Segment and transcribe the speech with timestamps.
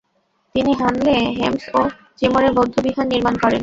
[0.55, 1.81] তিনি হানলে, হেমিস ও
[2.17, 3.59] চেমরে বৌদ্ধবিহার নির্মাণ করেন।